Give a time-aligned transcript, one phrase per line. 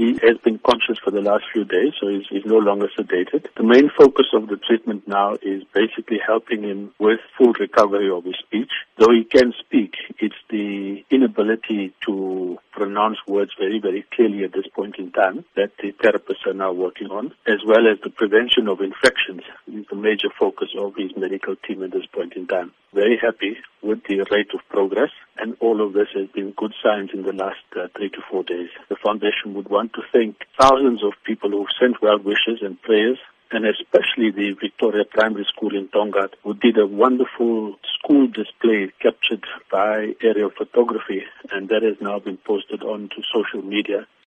[0.00, 3.44] He has been conscious for the last few days, so he's, he's no longer sedated.
[3.54, 8.24] The main focus of the treatment now is basically helping him with full recovery of
[8.24, 8.70] his speech.
[8.96, 12.12] Though he can speak, it's the inability to
[12.80, 16.72] pronounce words very, very clearly at this point in time that the therapists are now
[16.72, 21.10] working on, as well as the prevention of infections is the major focus of his
[21.14, 22.72] medical team at this point in time.
[22.94, 27.10] Very happy with the rate of progress, and all of this has been good signs
[27.12, 28.70] in the last uh, three to four days.
[28.88, 33.18] The foundation would want to thank thousands of people who've sent well wishes and prayers
[33.52, 37.74] and especially the Victoria Primary School in Tongaat, who did a wonderful
[38.10, 44.04] school display captured by aerial photography, and that has now been posted onto social media.